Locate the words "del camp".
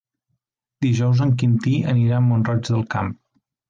2.77-3.19